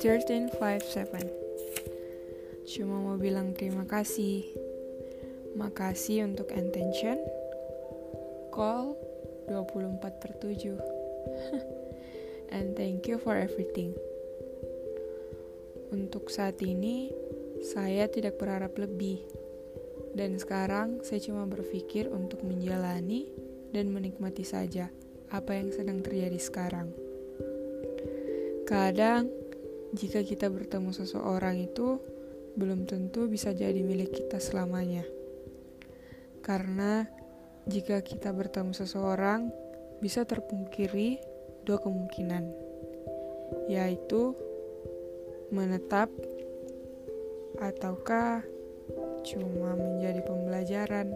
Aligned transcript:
Thirteen 0.00 0.48
five 0.56 0.80
seven. 0.80 1.28
Cuma 2.64 2.96
mau 2.96 3.20
bilang 3.20 3.52
terima 3.52 3.84
kasih. 3.84 4.56
Makasih 5.52 6.24
untuk 6.32 6.48
attention. 6.56 7.20
Call 8.48 8.96
24 9.52 10.00
per 10.00 10.32
7. 10.40 10.80
And 12.56 12.72
thank 12.72 13.04
you 13.04 13.20
for 13.20 13.36
everything. 13.36 13.92
Untuk 15.92 16.32
saat 16.32 16.56
ini, 16.64 17.12
saya 17.60 18.08
tidak 18.08 18.40
berharap 18.40 18.72
lebih. 18.80 19.20
Dan 20.16 20.40
sekarang 20.40 21.04
saya 21.04 21.20
cuma 21.20 21.44
berpikir 21.44 22.08
untuk 22.08 22.40
menjalani 22.48 23.28
dan 23.76 23.92
menikmati 23.92 24.40
saja 24.40 24.88
apa 25.30 25.56
yang 25.56 25.74
sedang 25.74 26.02
terjadi 26.02 26.38
sekarang. 26.38 26.90
Kadang, 28.66 29.30
jika 29.94 30.26
kita 30.26 30.50
bertemu 30.50 30.90
seseorang 30.90 31.62
itu 31.62 32.02
belum 32.56 32.88
tentu 32.88 33.28
bisa 33.30 33.52
jadi 33.54 33.78
milik 33.84 34.16
kita 34.16 34.42
selamanya. 34.42 35.04
Karena 36.42 37.06
jika 37.66 38.02
kita 38.02 38.30
bertemu 38.30 38.72
seseorang, 38.74 39.50
bisa 39.98 40.22
terpungkiri 40.22 41.18
dua 41.66 41.82
kemungkinan, 41.82 42.44
yaitu 43.66 44.34
menetap 45.50 46.10
ataukah 47.58 48.42
cuma 49.26 49.74
menjadi 49.74 50.20
pembelajaran. 50.22 51.10